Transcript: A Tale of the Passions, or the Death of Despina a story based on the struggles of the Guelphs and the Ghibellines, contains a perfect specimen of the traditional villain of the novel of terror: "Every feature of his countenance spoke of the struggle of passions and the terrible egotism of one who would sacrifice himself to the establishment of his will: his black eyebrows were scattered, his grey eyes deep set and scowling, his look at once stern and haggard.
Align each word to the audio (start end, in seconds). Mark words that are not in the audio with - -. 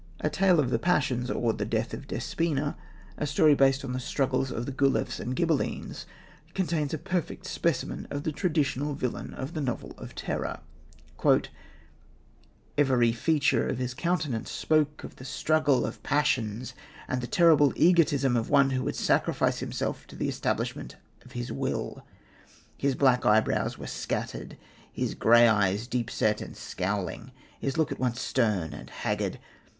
A 0.21 0.31
Tale 0.31 0.59
of 0.59 0.71
the 0.71 0.79
Passions, 0.79 1.29
or 1.29 1.53
the 1.53 1.63
Death 1.63 1.93
of 1.93 2.07
Despina 2.07 2.75
a 3.17 3.27
story 3.27 3.53
based 3.53 3.85
on 3.85 3.93
the 3.93 3.99
struggles 3.99 4.49
of 4.51 4.65
the 4.65 4.71
Guelphs 4.71 5.19
and 5.19 5.35
the 5.35 5.45
Ghibellines, 5.45 6.07
contains 6.55 6.91
a 6.91 6.97
perfect 6.97 7.45
specimen 7.45 8.07
of 8.09 8.23
the 8.23 8.31
traditional 8.31 8.95
villain 8.95 9.35
of 9.35 9.53
the 9.53 9.61
novel 9.61 9.91
of 9.99 10.15
terror: 10.15 10.61
"Every 12.79 13.11
feature 13.11 13.67
of 13.67 13.77
his 13.77 13.93
countenance 13.93 14.49
spoke 14.49 15.03
of 15.03 15.17
the 15.17 15.23
struggle 15.23 15.85
of 15.85 16.01
passions 16.01 16.73
and 17.07 17.21
the 17.21 17.27
terrible 17.27 17.71
egotism 17.75 18.35
of 18.35 18.49
one 18.49 18.71
who 18.71 18.81
would 18.85 18.95
sacrifice 18.95 19.59
himself 19.59 20.07
to 20.07 20.15
the 20.15 20.27
establishment 20.29 20.95
of 21.23 21.33
his 21.33 21.51
will: 21.51 22.03
his 22.75 22.95
black 22.95 23.23
eyebrows 23.23 23.77
were 23.77 23.85
scattered, 23.85 24.57
his 24.91 25.13
grey 25.13 25.47
eyes 25.47 25.85
deep 25.85 26.09
set 26.09 26.41
and 26.41 26.57
scowling, 26.57 27.31
his 27.59 27.77
look 27.77 27.91
at 27.91 27.99
once 27.99 28.19
stern 28.19 28.73
and 28.73 28.89
haggard. 28.89 29.37